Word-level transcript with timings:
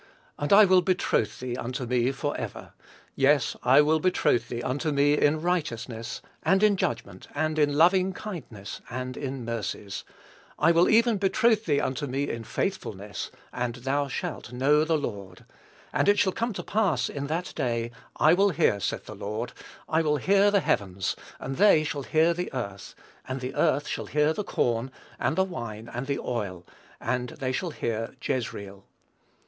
And 0.39 0.51
I 0.51 0.65
will 0.65 0.81
betroth 0.81 1.39
thee 1.39 1.55
unto 1.55 1.85
me 1.85 2.11
forever; 2.11 2.73
yea, 3.15 3.39
I 3.61 3.81
will 3.81 3.99
betroth 3.99 4.49
thee 4.49 4.63
unto 4.63 4.91
me 4.91 5.13
in 5.13 5.39
righteousness, 5.41 6.23
and 6.41 6.63
in 6.63 6.75
judgment, 6.75 7.27
and 7.35 7.59
in 7.59 7.73
loving 7.77 8.11
kindness, 8.11 8.81
and 8.89 9.15
in 9.15 9.45
mercies; 9.45 10.03
I 10.57 10.71
will 10.71 10.89
even 10.89 11.19
betroth 11.19 11.65
thee 11.65 11.79
unto 11.79 12.07
me 12.07 12.27
in 12.31 12.43
faithfulness; 12.45 13.29
and 13.53 13.75
thou 13.75 14.07
shalt 14.07 14.51
know 14.51 14.83
the 14.83 14.97
Lord. 14.97 15.45
And 15.93 16.09
it 16.09 16.17
shall 16.17 16.33
come 16.33 16.53
to 16.53 16.63
pass 16.63 17.07
in 17.07 17.27
that 17.27 17.53
day, 17.55 17.91
I 18.15 18.33
will 18.33 18.49
hear, 18.49 18.79
saith 18.79 19.05
the 19.05 19.13
Lord, 19.13 19.53
I 19.87 20.01
will 20.01 20.17
hear 20.17 20.49
the 20.49 20.61
heavens, 20.61 21.15
and 21.39 21.57
they 21.57 21.83
shall 21.83 22.01
hear 22.01 22.33
the 22.33 22.51
earth; 22.55 22.95
and 23.27 23.39
the 23.39 23.53
earth 23.53 23.87
shall 23.87 24.07
hear 24.07 24.33
the 24.33 24.43
corn, 24.43 24.89
and 25.19 25.35
the 25.35 25.43
wine, 25.43 25.87
and 25.93 26.07
the 26.07 26.17
oil; 26.17 26.65
and 26.99 27.29
they 27.37 27.51
shall 27.51 27.69
hear 27.69 28.15
Jezreel. 28.19 28.83